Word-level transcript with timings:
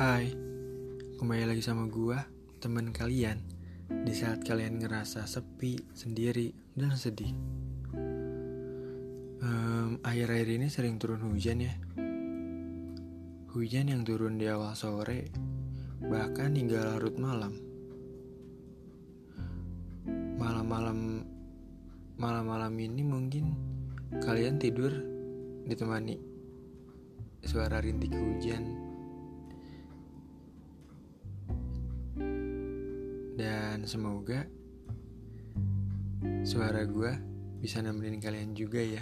Hai, 0.00 0.32
kembali 1.20 1.44
lagi 1.44 1.60
sama 1.60 1.84
gua, 1.84 2.24
teman 2.56 2.88
kalian. 2.88 3.36
Di 3.84 4.16
saat 4.16 4.40
kalian 4.40 4.80
ngerasa 4.80 5.28
sepi, 5.28 5.76
sendiri, 5.92 6.56
dan 6.72 6.96
sedih. 6.96 7.36
Um, 9.44 10.00
Akhir-akhir 10.00 10.56
ini 10.56 10.72
sering 10.72 10.96
turun 10.96 11.20
hujan 11.20 11.60
ya. 11.60 11.76
Hujan 13.52 13.92
yang 13.92 14.00
turun 14.00 14.40
di 14.40 14.48
awal 14.48 14.72
sore 14.72 15.28
Bahkan 16.00 16.56
hingga 16.56 16.80
larut 16.80 17.20
malam. 17.20 17.60
Malam-malam 20.40 21.28
Malam-malam 22.16 22.72
ini 22.72 23.04
mungkin 23.04 23.52
kalian 24.24 24.56
tidur 24.56 24.96
ditemani 25.68 26.16
suara 27.44 27.84
rintik 27.84 28.16
hujan 28.16 28.89
dan 33.80 33.88
semoga 33.88 34.44
suara 36.44 36.84
gue 36.84 37.16
bisa 37.64 37.80
nemenin 37.80 38.20
kalian 38.20 38.52
juga 38.52 38.76
ya. 38.76 39.00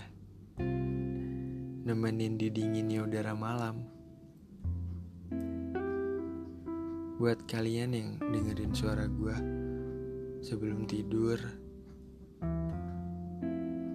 Nemenin 1.83 2.39
di 2.39 2.47
dinginnya 2.47 3.03
udara 3.03 3.35
malam. 3.35 3.83
Buat 7.19 7.43
kalian 7.51 7.91
yang 7.91 8.23
dengerin 8.23 8.71
suara 8.71 9.11
gue 9.11 9.35
sebelum 10.47 10.87
tidur 10.87 11.43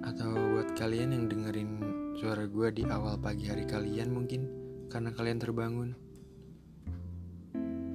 atau 0.03 0.35
buat 0.35 0.75
kalian 0.75 1.15
yang 1.15 1.31
dengerin 1.31 1.71
suara 2.19 2.43
gue 2.43 2.67
di 2.75 2.83
awal 2.83 3.15
pagi 3.23 3.47
hari 3.47 3.63
kalian 3.63 4.11
mungkin 4.11 4.51
karena 4.91 5.15
kalian 5.15 5.39
terbangun 5.39 5.95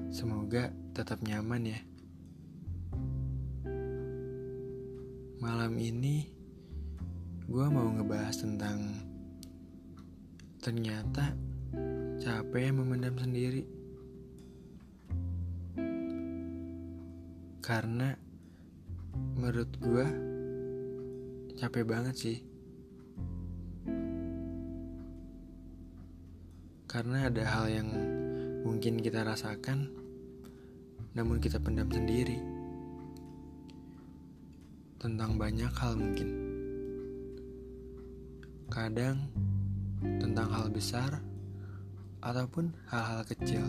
semoga 0.08 0.72
tetap 0.96 1.20
nyaman 1.20 1.68
ya 1.68 1.80
Malam 5.38 5.78
ini 5.78 6.26
gue 7.46 7.66
mau 7.70 7.94
ngebahas 7.94 8.42
tentang 8.42 9.06
ternyata 10.58 11.30
capek 12.18 12.74
memendam 12.74 13.14
sendiri. 13.14 13.62
Karena 17.62 18.18
menurut 19.38 19.70
gue 19.78 20.06
capek 21.54 21.86
banget 21.86 22.14
sih. 22.18 22.38
Karena 26.90 27.30
ada 27.30 27.46
hal 27.46 27.70
yang 27.70 27.88
mungkin 28.66 28.98
kita 28.98 29.22
rasakan 29.22 29.86
namun 31.14 31.38
kita 31.38 31.62
pendam 31.62 31.86
sendiri 31.94 32.57
tentang 34.98 35.38
banyak 35.38 35.70
hal 35.78 35.94
mungkin. 35.94 36.28
Kadang 38.66 39.30
tentang 40.18 40.50
hal 40.50 40.66
besar 40.74 41.22
ataupun 42.18 42.74
hal-hal 42.90 43.22
kecil. 43.22 43.62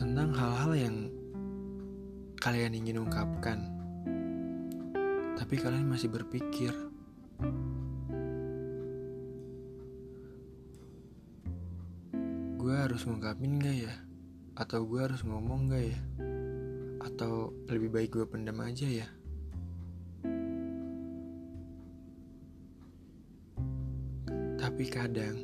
Tentang 0.00 0.32
hal-hal 0.32 0.72
yang 0.72 0.96
kalian 2.40 2.72
ingin 2.80 3.04
ungkapkan, 3.04 3.60
tapi 5.36 5.60
kalian 5.60 5.84
masih 5.84 6.08
berpikir 6.08 6.72
harus 12.90 13.06
ngungkapin 13.06 13.62
gak 13.62 13.86
ya? 13.86 13.94
Atau 14.58 14.82
gue 14.82 14.98
harus 14.98 15.22
ngomong 15.22 15.70
gak 15.70 15.94
ya? 15.94 16.00
Atau 16.98 17.54
lebih 17.70 17.86
baik 17.86 18.18
gue 18.18 18.26
pendam 18.26 18.58
aja 18.58 18.82
ya? 18.82 19.06
Tapi 24.58 24.84
kadang 24.90 25.38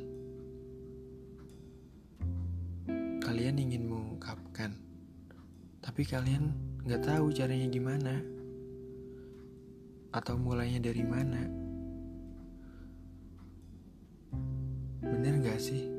kalian 3.23 3.63
ingin 3.63 3.87
mengungkapkan, 3.87 4.75
tapi 5.79 6.03
kalian 6.03 6.51
gak 6.83 7.07
tahu 7.07 7.31
caranya 7.31 7.71
gimana, 7.71 8.19
atau 10.11 10.35
mulainya 10.35 10.83
dari 10.83 11.03
mana. 11.07 11.47
Bener 14.99 15.39
gak 15.39 15.63
sih? 15.63 15.96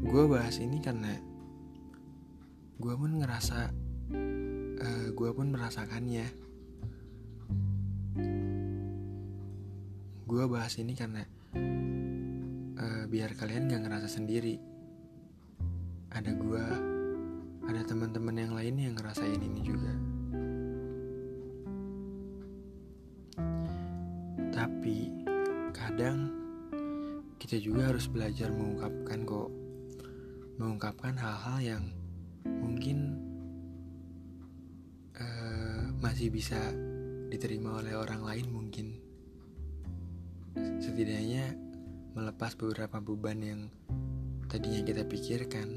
Gue 0.00 0.24
bahas 0.24 0.56
ini 0.56 0.80
karena 0.80 1.12
gue 2.80 2.94
pun 2.96 3.20
ngerasa 3.20 3.68
uh, 3.68 4.80
eh, 4.80 5.06
gue 5.12 5.30
pun 5.36 5.52
merasakannya. 5.52 6.26
Gue 10.24 10.44
bahas 10.48 10.72
ini 10.80 10.96
karena 10.96 11.20
uh, 12.80 13.04
biar 13.12 13.36
kalian 13.36 13.68
gak 13.68 13.84
ngerasa 13.84 14.08
sendiri. 14.08 14.56
Ada 16.08 16.32
gue 16.32 16.64
ada 17.68 17.82
teman-teman 17.84 18.40
yang 18.40 18.52
lain 18.56 18.76
yang 18.80 18.94
ngerasain 18.96 19.36
ini 19.36 19.60
juga. 19.60 19.92
Tapi 24.48 25.12
kadang 25.76 26.32
kita 27.36 27.60
juga 27.60 27.92
harus 27.92 28.08
belajar 28.08 28.48
mengungkapkan 28.48 29.28
kok 29.28 29.59
mengungkapkan 30.60 31.16
hal-hal 31.16 31.58
yang 31.64 31.84
mungkin 32.44 33.16
uh, 35.16 35.88
masih 36.04 36.28
bisa 36.28 36.60
diterima 37.32 37.80
oleh 37.80 37.96
orang 37.96 38.20
lain 38.20 38.46
mungkin. 38.52 38.86
Setidaknya 40.84 41.56
melepas 42.12 42.52
beberapa 42.60 43.00
beban 43.00 43.40
yang 43.40 43.60
tadinya 44.52 44.84
kita 44.84 45.08
pikirkan. 45.08 45.68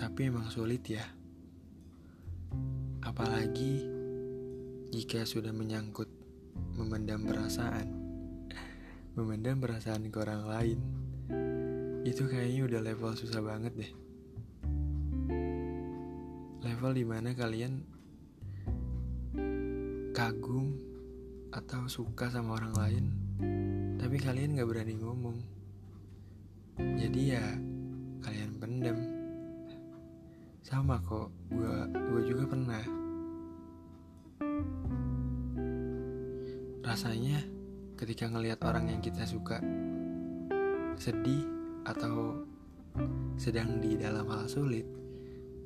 Tapi 0.00 0.20
emang 0.24 0.48
sulit 0.48 0.80
ya. 0.88 1.04
Apalagi 3.04 3.84
jika 4.88 5.28
sudah 5.28 5.52
menyangkut 5.52 6.08
memendam 6.80 7.28
perasaan. 7.28 8.00
Memendam 9.12 9.60
perasaan 9.60 10.08
ke 10.08 10.16
orang 10.24 10.48
lain 10.48 11.01
itu 12.02 12.26
kayaknya 12.26 12.66
udah 12.66 12.80
level 12.82 13.14
susah 13.14 13.38
banget 13.38 13.72
deh. 13.78 13.92
Level 16.66 16.92
di 16.98 17.04
mana 17.06 17.30
kalian 17.30 17.82
kagum 20.10 20.74
atau 21.54 21.86
suka 21.86 22.26
sama 22.26 22.58
orang 22.58 22.74
lain 22.74 23.06
tapi 24.02 24.18
kalian 24.18 24.58
gak 24.58 24.66
berani 24.66 24.98
ngomong. 24.98 25.38
Jadi 26.74 27.20
ya 27.38 27.44
kalian 28.18 28.50
pendem. 28.58 28.98
Sama 30.66 30.98
kok 31.06 31.30
gue 31.54 31.74
gue 31.86 32.22
juga 32.26 32.44
pernah. 32.50 32.82
Rasanya 36.82 37.46
ketika 37.94 38.26
ngelihat 38.26 38.58
orang 38.66 38.90
yang 38.90 38.98
kita 38.98 39.22
suka 39.22 39.62
sedih 40.98 41.61
atau 41.82 42.46
sedang 43.34 43.82
di 43.82 43.98
dalam 43.98 44.28
hal 44.28 44.46
sulit, 44.46 44.86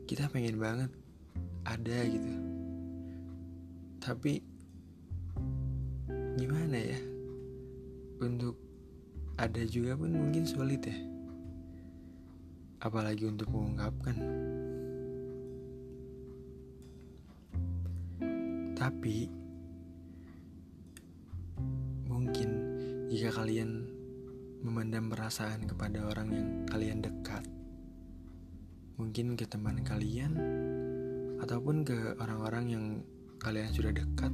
kita 0.06 0.30
pengen 0.30 0.56
banget 0.56 0.90
ada 1.66 1.98
gitu. 2.06 2.32
Tapi 3.98 4.38
gimana 6.38 6.78
ya? 6.78 7.00
Untuk 8.22 8.56
ada 9.36 9.60
juga 9.68 9.98
pun 9.98 10.14
mungkin 10.14 10.46
sulit 10.46 10.80
ya. 10.86 10.96
Apalagi 12.80 13.26
untuk 13.26 13.50
mengungkapkan. 13.50 14.16
Tapi 18.76 19.26
mungkin 22.06 22.48
jika 23.10 23.42
kalian 23.42 23.95
memendam 24.64 25.12
perasaan 25.12 25.69
kepada 25.69 26.06
orang 26.08 26.29
yang 26.32 26.49
kalian 26.69 27.05
dekat. 27.05 27.44
Mungkin 28.97 29.37
ke 29.37 29.44
teman 29.44 29.85
kalian 29.85 30.32
ataupun 31.41 31.85
ke 31.85 32.17
orang-orang 32.17 32.64
yang 32.73 32.85
kalian 33.37 33.69
sudah 33.73 33.93
dekat. 33.93 34.32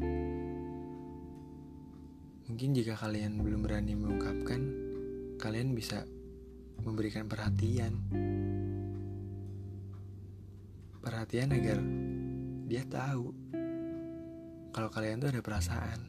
Mungkin 2.46 2.76
jika 2.76 2.94
kalian 2.98 3.40
belum 3.42 3.64
berani 3.64 3.96
mengungkapkan, 3.96 4.60
kalian 5.40 5.74
bisa 5.74 6.06
memberikan 6.82 7.26
perhatian. 7.26 7.96
Perhatian 11.02 11.50
agar 11.50 11.78
dia 12.70 12.86
tahu 12.86 13.34
kalau 14.72 14.88
kalian 14.88 15.20
tuh 15.20 15.28
ada 15.34 15.42
perasaan 15.44 16.00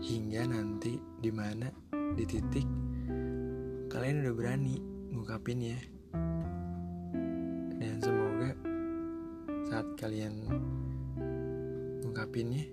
hingga 0.00 0.48
nanti 0.48 0.96
di 1.20 1.30
mana 1.30 1.68
di 2.16 2.24
titik 2.24 2.91
kalian 3.92 4.24
udah 4.24 4.32
berani 4.32 4.80
ngungkapinnya 5.12 5.76
dan 7.76 8.00
semoga 8.00 8.56
saat 9.68 9.84
kalian 10.00 10.32
ngungkapinnya 12.00 12.72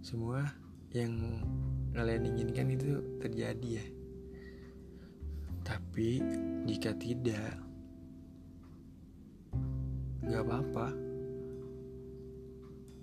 semua 0.00 0.48
yang 0.96 1.44
kalian 1.92 2.32
inginkan 2.32 2.72
itu 2.72 2.96
terjadi 3.20 3.68
ya. 3.76 3.86
Tapi 5.60 6.24
jika 6.64 6.96
tidak 6.96 7.60
nggak 10.24 10.42
apa-apa. 10.48 10.88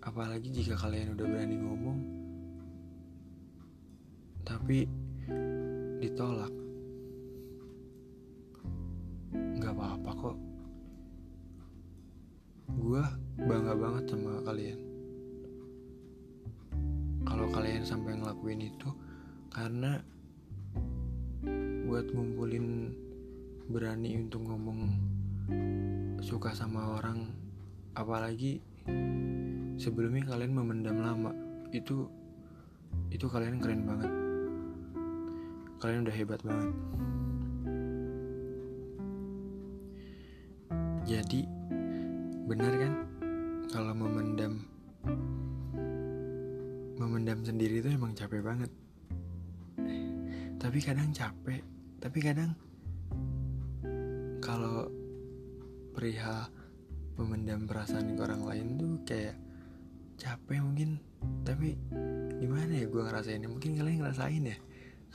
Apalagi 0.01 0.49
jika 0.49 0.73
kalian 0.73 1.13
udah 1.13 1.27
berani 1.29 1.61
ngomong 1.61 2.16
tapi 4.47 4.87
ditolak. 5.99 6.53
Nggak 9.35 9.75
apa-apa 9.75 10.11
kok. 10.15 10.37
Gue 12.79 13.03
bangga 13.43 13.75
banget 13.75 14.03
sama 14.07 14.39
kalian. 14.47 14.79
Kalau 17.27 17.47
kalian 17.51 17.83
sampai 17.83 18.15
ngelakuin 18.15 18.71
itu 18.71 18.89
karena 19.51 19.99
buat 21.83 22.07
ngumpulin 22.15 22.95
berani 23.67 24.15
untuk 24.15 24.47
ngomong 24.47 24.95
suka 26.23 26.55
sama 26.55 26.95
orang 26.95 27.27
apalagi 27.99 28.63
sebelumnya 29.75 30.27
kalian 30.27 30.55
memendam 30.55 30.99
lama 30.99 31.31
itu 31.71 32.07
itu 33.11 33.25
kalian 33.27 33.59
keren 33.59 33.87
banget 33.87 34.16
kalian 35.77 36.09
udah 36.09 36.15
hebat 36.15 36.41
banget. 36.41 36.73
Jadi 41.07 41.41
benar 42.49 42.73
kan? 42.75 42.93
Kalau 43.69 43.93
memendam 43.93 44.63
memendam 46.97 47.39
sendiri 47.45 47.79
itu 47.79 47.93
emang 47.93 48.17
capek 48.17 48.41
banget. 48.41 48.71
Tapi 50.57 50.79
kadang 50.81 51.13
capek. 51.13 51.61
Tapi 52.01 52.19
kadang 52.19 52.51
kalau 54.41 54.89
perihal 55.93 56.49
memendam 57.21 57.69
perasaan 57.69 58.17
ke 58.17 58.21
orang 58.21 58.43
lain 58.43 58.67
tuh 58.81 58.93
kayak 59.05 59.37
capek 60.17 60.59
mungkin. 60.65 60.97
Tapi 61.45 61.77
gimana 62.41 62.73
ya 62.73 62.85
gue 62.89 63.01
ngerasainnya? 63.05 63.49
Mungkin 63.49 63.77
kalian 63.77 64.01
ngerasain 64.01 64.43
ya 64.43 64.57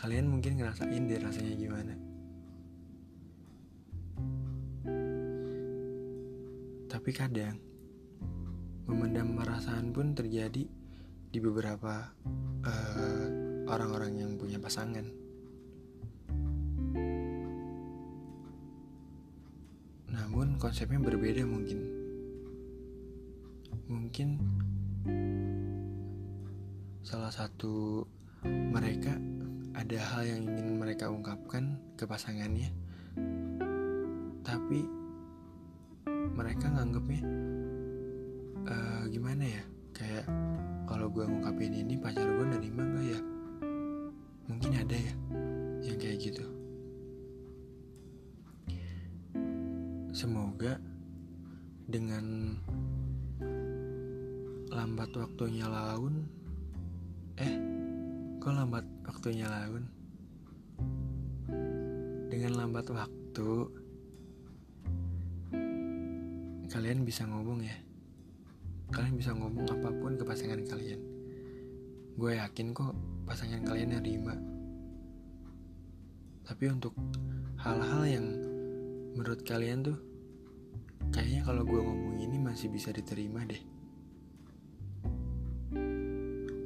kalian 0.01 0.31
mungkin 0.31 0.57
ngerasain 0.57 1.09
deh 1.09 1.21
rasanya 1.21 1.55
gimana. 1.57 1.95
Tapi 6.93 7.11
kadang 7.17 7.57
memendam 8.85 9.33
perasaan 9.33 9.91
pun 9.97 10.13
terjadi 10.13 10.65
di 11.33 11.39
beberapa 11.41 12.13
uh, 12.69 13.27
orang-orang 13.65 14.21
yang 14.21 14.31
punya 14.37 14.61
pasangan. 14.61 15.07
Namun 20.13 20.61
konsepnya 20.61 21.01
berbeda 21.01 21.49
mungkin. 21.49 21.81
Mungkin 23.89 24.29
salah 27.01 27.33
satu 27.33 28.05
mereka 28.45 29.17
ada 29.73 29.99
hal 30.13 30.23
yang 30.29 30.45
ingin 30.45 30.77
mereka 30.77 31.09
ungkapkan 31.09 31.81
ke 31.97 32.05
pasangannya 32.05 32.69
tapi 34.43 34.85
mereka 36.33 36.67
nganggepnya 36.73 37.23
uh, 38.67 39.03
gimana 39.09 39.45
ya? 39.45 39.65
Kayak 39.93 40.27
kalau 40.89 41.13
gue 41.13 41.25
ngungkapin 41.29 41.73
ini 41.73 41.95
pacar 42.01 42.25
gue 42.25 42.47
nerima 42.49 42.83
gak 42.85 43.07
ya? 43.07 43.21
Mungkin 44.51 44.73
ada 44.77 44.97
ya 44.97 45.15
yang 45.85 45.97
kayak 46.01 46.19
gitu. 46.21 46.47
Semoga 50.13 50.77
dengan 51.89 52.57
lambat 54.73 55.13
waktunya 55.17 55.69
laun 55.69 56.43
Eh, 57.41 57.57
kok 58.43 58.59
lambat 58.59 58.83
waktunya 59.07 59.47
laun? 59.47 59.87
Dengan 62.27 62.59
lambat 62.59 62.91
waktu 62.91 63.71
Kalian 66.67 67.07
bisa 67.07 67.23
ngomong 67.31 67.63
ya. 67.63 67.77
Kalian 68.91 69.15
bisa 69.15 69.31
ngomong 69.31 69.69
apa 69.71 69.95
pun 69.95 70.19
ke 70.19 70.27
pasangan 70.27 70.59
kalian. 70.67 70.99
Gue 72.19 72.35
yakin 72.35 72.75
kok 72.75 72.97
pasangan 73.31 73.63
kalian 73.63 73.95
nerima. 73.95 74.35
Tapi 76.43 76.65
untuk 76.67 76.99
hal-hal 77.63 78.03
yang 78.11 78.27
menurut 79.15 79.47
kalian 79.47 79.87
tuh 79.87 80.01
kayaknya 81.15 81.47
kalau 81.47 81.63
gue 81.63 81.79
ngomong 81.79 82.19
ini 82.19 82.43
masih 82.43 82.73
bisa 82.75 82.91
diterima 82.91 83.47
deh. 83.47 83.63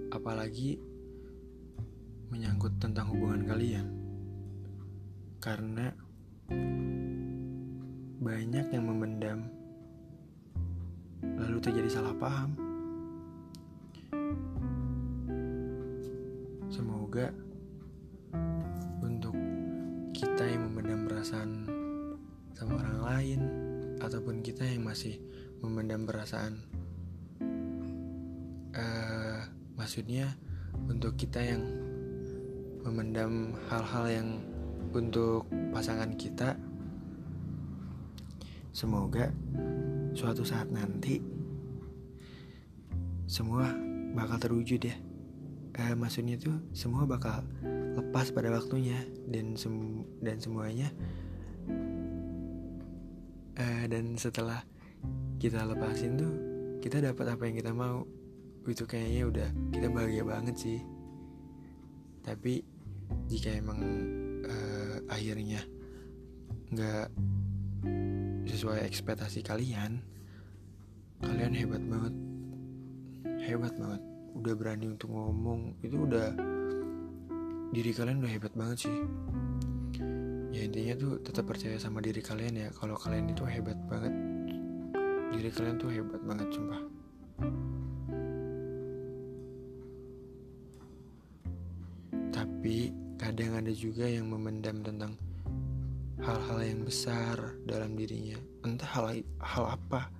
Apalagi 0.08 0.95
menyangkut 2.30 2.76
tentang 2.82 3.10
hubungan 3.12 3.46
kalian. 3.46 3.86
Karena 5.38 5.92
banyak 8.16 8.66
yang 8.72 8.84
memendam 8.90 9.46
lalu 11.22 11.58
terjadi 11.62 12.00
salah 12.00 12.14
paham. 12.18 12.58
Semoga 16.66 17.30
untuk 19.00 19.36
kita 20.10 20.44
yang 20.44 20.66
memendam 20.68 21.06
perasaan 21.06 21.50
sama 22.56 22.80
orang 22.82 22.98
lain 23.04 23.40
ataupun 24.02 24.42
kita 24.42 24.64
yang 24.66 24.84
masih 24.84 25.20
memendam 25.60 26.04
perasaan 26.04 26.56
uh, 28.76 29.40
maksudnya 29.76 30.36
untuk 30.88 31.16
kita 31.16 31.40
yang 31.40 31.85
memendam 32.86 33.58
hal-hal 33.66 34.06
yang 34.06 34.28
untuk 34.94 35.44
pasangan 35.74 36.14
kita. 36.14 36.54
Semoga 38.70 39.34
suatu 40.14 40.46
saat 40.46 40.70
nanti 40.70 41.18
semua 43.26 43.74
bakal 44.14 44.38
terwujud 44.38 44.80
ya. 44.80 44.96
Uh, 45.76 45.92
maksudnya 45.98 46.40
tuh 46.40 46.56
semua 46.72 47.04
bakal 47.04 47.44
lepas 47.98 48.32
pada 48.32 48.48
waktunya 48.48 48.96
dan 49.28 49.58
sem 49.58 50.06
dan 50.22 50.38
semuanya. 50.38 50.88
Uh, 53.56 53.84
dan 53.90 54.14
setelah 54.16 54.62
kita 55.36 55.66
lepasin 55.66 56.16
tuh 56.16 56.32
kita 56.80 57.02
dapat 57.02 57.34
apa 57.34 57.42
yang 57.50 57.56
kita 57.58 57.74
mau. 57.74 58.06
Itu 58.66 58.86
kayaknya 58.86 59.22
udah 59.26 59.48
kita 59.74 59.88
bahagia 59.90 60.24
banget 60.24 60.56
sih. 60.56 60.80
Tapi 62.24 62.75
jika 63.26 63.54
emang 63.54 63.80
uh, 64.46 64.96
akhirnya 65.10 65.62
nggak 66.70 67.08
sesuai 68.46 68.86
ekspektasi 68.86 69.42
kalian 69.42 70.02
kalian 71.22 71.54
hebat 71.56 71.82
banget. 71.86 72.14
Hebat 73.46 73.74
banget. 73.78 74.02
Udah 74.36 74.54
berani 74.54 74.92
untuk 74.92 75.10
ngomong 75.10 75.80
itu 75.80 75.96
udah 75.96 76.34
diri 77.72 77.90
kalian 77.94 78.20
udah 78.20 78.32
hebat 78.32 78.52
banget 78.52 78.88
sih. 78.88 78.98
Ya 80.52 80.64
intinya 80.64 80.94
tuh 80.96 81.12
tetap 81.20 81.48
percaya 81.48 81.76
sama 81.76 82.04
diri 82.04 82.20
kalian 82.20 82.54
ya. 82.56 82.68
Kalau 82.72 82.96
kalian 82.96 83.32
itu 83.32 83.44
hebat 83.48 83.76
banget 83.88 84.12
diri 85.36 85.50
kalian 85.52 85.76
tuh 85.76 85.90
hebat 85.92 86.22
banget 86.24 86.48
sumpah 86.54 86.80
tapi 92.66 92.90
kadang 93.14 93.62
ada 93.62 93.70
juga 93.70 94.10
yang 94.10 94.26
memendam 94.26 94.82
tentang 94.82 95.14
hal-hal 96.18 96.58
yang 96.66 96.82
besar 96.82 97.54
dalam 97.62 97.94
dirinya. 97.94 98.34
Entah 98.66 98.90
hal 98.90 99.22
hal 99.38 99.78
apa. 99.78 100.10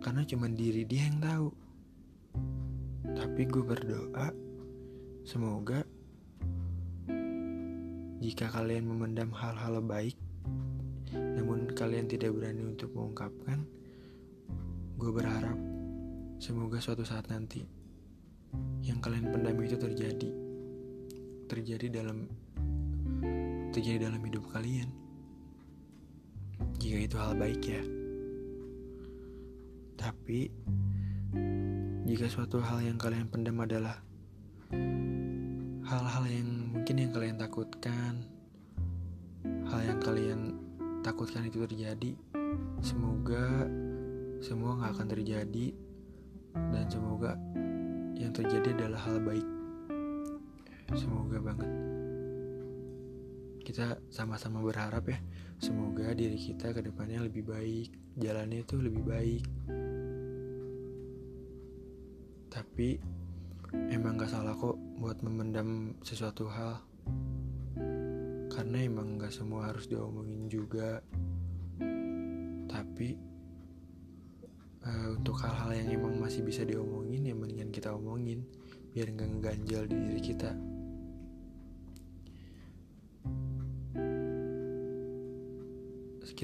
Karena 0.00 0.24
cuma 0.24 0.48
diri 0.48 0.88
dia 0.88 1.04
yang 1.04 1.20
tahu. 1.20 1.48
Tapi 3.12 3.44
gue 3.44 3.60
berdoa 3.60 4.32
semoga 5.28 5.84
jika 8.24 8.48
kalian 8.48 8.88
memendam 8.88 9.28
hal-hal 9.36 9.84
baik 9.84 10.16
namun 11.12 11.68
kalian 11.76 12.08
tidak 12.08 12.32
berani 12.32 12.72
untuk 12.72 12.88
mengungkapkan, 12.96 13.68
gue 14.96 15.10
berharap 15.12 15.60
semoga 16.40 16.80
suatu 16.80 17.04
saat 17.04 17.28
nanti 17.28 17.60
yang 18.80 18.96
kalian 19.04 19.28
pendam 19.28 19.60
itu 19.60 19.76
terjadi, 19.76 20.43
terjadi 21.44 22.02
dalam 22.02 22.28
terjadi 23.74 24.06
dalam 24.08 24.22
hidup 24.22 24.46
kalian. 24.54 24.88
Jika 26.78 26.98
itu 27.10 27.16
hal 27.18 27.34
baik 27.34 27.62
ya. 27.64 27.82
Tapi 29.98 30.50
jika 32.04 32.26
suatu 32.28 32.60
hal 32.60 32.84
yang 32.84 33.00
kalian 33.00 33.26
pendam 33.26 33.58
adalah 33.58 33.98
hal-hal 35.84 36.24
yang 36.28 36.70
mungkin 36.70 36.96
yang 37.00 37.12
kalian 37.16 37.36
takutkan, 37.40 38.22
hal 39.66 39.80
yang 39.82 39.98
kalian 40.04 40.40
takutkan 41.00 41.48
itu 41.48 41.64
terjadi, 41.64 42.12
semoga 42.84 43.66
semua 44.44 44.76
nggak 44.76 44.92
akan 45.00 45.08
terjadi 45.08 45.66
dan 46.54 46.84
semoga 46.92 47.34
yang 48.14 48.30
terjadi 48.30 48.76
adalah 48.76 49.00
hal 49.02 49.18
baik. 49.24 49.63
Semoga 50.92 51.40
banget. 51.40 51.70
Kita 53.64 53.96
sama-sama 54.12 54.60
berharap 54.60 55.08
ya, 55.08 55.16
semoga 55.56 56.12
diri 56.12 56.36
kita 56.36 56.76
ke 56.76 56.84
depannya 56.84 57.24
lebih 57.24 57.48
baik, 57.48 57.96
jalannya 58.20 58.60
itu 58.60 58.76
lebih 58.76 59.02
baik. 59.08 59.44
Tapi 62.52 63.00
emang 63.88 64.20
gak 64.20 64.30
salah 64.30 64.52
kok 64.52 64.76
buat 65.00 65.18
memendam 65.24 65.96
sesuatu 66.04 66.46
hal 66.52 66.78
karena 68.54 68.86
emang 68.86 69.18
gak 69.18 69.34
semua 69.34 69.72
harus 69.72 69.90
diomongin 69.90 70.46
juga 70.46 71.02
tapi 72.70 73.18
uh, 74.86 75.08
untuk 75.18 75.42
hal-hal 75.42 75.74
yang 75.74 75.88
emang 75.98 76.22
masih 76.22 76.46
bisa 76.46 76.62
diomongin 76.62 77.26
ya 77.26 77.34
mendingan 77.34 77.74
kita 77.74 77.90
omongin 77.90 78.46
biar 78.94 79.10
gak 79.10 79.26
ngeganjal 79.26 79.90
di 79.90 79.96
diri 79.98 80.22
kita 80.22 80.54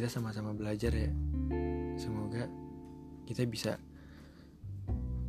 kita 0.01 0.17
sama-sama 0.17 0.57
belajar 0.57 0.97
ya. 0.97 1.13
Semoga 2.01 2.49
kita 3.29 3.45
bisa 3.45 3.77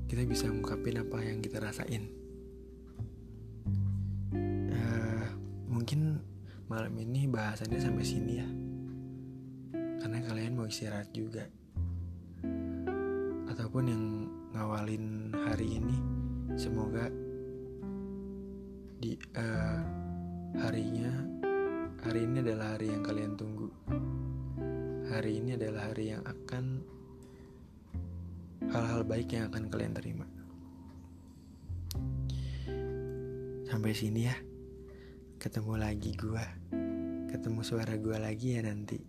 kita 0.08 0.24
bisa 0.24 0.48
ngungkapin 0.48 0.96
apa 0.96 1.20
yang 1.28 1.44
kita 1.44 1.60
rasain. 1.60 2.08
Uh, 4.72 5.28
mungkin 5.68 6.24
malam 6.72 6.96
ini 7.04 7.28
bahasannya 7.28 7.84
sampai 7.84 8.06
sini 8.08 8.34
ya. 8.40 8.48
Karena 9.75 10.24
kalian 10.24 10.56
mau 10.56 10.72
istirahat 10.72 11.12
juga. 11.12 11.51
Ataupun 13.51 13.84
yang 13.92 14.04
ngawalin 14.56 15.36
hari 15.51 15.84
ini 15.84 16.00
semoga 16.56 17.12
di 19.04 19.20
uh, 19.36 19.84
harinya 20.63 21.12
hari 22.08 22.24
ini 22.24 22.40
adalah 22.40 22.80
hari 22.80 22.88
yang 22.88 23.04
kalian 23.04 23.36
tunggu 23.36 23.68
hari 25.12 25.44
ini 25.44 25.60
adalah 25.60 25.91
hari 25.91 26.15
yang 26.15 26.24
akan 26.24 26.80
hal-hal 28.72 29.03
baik 29.03 29.36
yang 29.36 29.51
akan 29.51 29.68
kalian 29.68 29.91
terima. 29.91 30.24
Sampai 33.68 33.91
sini 33.91 34.32
ya. 34.32 34.36
Ketemu 35.36 35.75
lagi 35.75 36.15
gua. 36.15 36.48
Ketemu 37.27 37.60
suara 37.60 38.00
gua 38.00 38.24
lagi 38.24 38.56
ya 38.56 38.63
nanti 38.63 39.03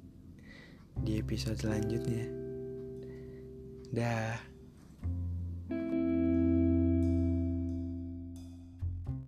di 0.99 1.23
episode 1.23 1.57
selanjutnya. 1.57 2.27
Dah. 3.95 4.52